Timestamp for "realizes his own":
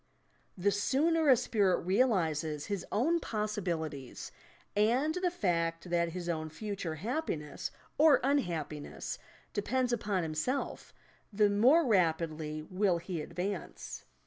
1.81-3.19